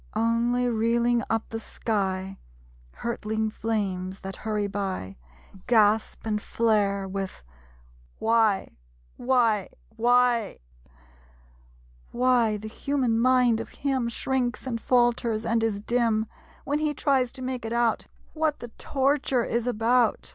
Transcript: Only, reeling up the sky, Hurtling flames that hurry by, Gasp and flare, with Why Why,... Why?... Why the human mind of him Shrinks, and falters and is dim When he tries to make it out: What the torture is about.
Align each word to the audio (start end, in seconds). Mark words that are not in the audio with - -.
Only, 0.15 0.67
reeling 0.67 1.21
up 1.29 1.49
the 1.49 1.59
sky, 1.59 2.39
Hurtling 2.91 3.51
flames 3.51 4.21
that 4.21 4.37
hurry 4.37 4.65
by, 4.65 5.15
Gasp 5.67 6.25
and 6.25 6.41
flare, 6.41 7.07
with 7.07 7.43
Why 8.17 8.71
Why,... 9.17 9.69
Why?... 9.95 10.57
Why 12.09 12.57
the 12.57 12.67
human 12.67 13.19
mind 13.19 13.59
of 13.59 13.69
him 13.69 14.09
Shrinks, 14.09 14.65
and 14.65 14.81
falters 14.81 15.45
and 15.45 15.61
is 15.61 15.81
dim 15.81 16.25
When 16.65 16.79
he 16.79 16.95
tries 16.95 17.31
to 17.33 17.43
make 17.43 17.63
it 17.63 17.71
out: 17.71 18.07
What 18.33 18.57
the 18.57 18.69
torture 18.79 19.45
is 19.45 19.67
about. 19.67 20.29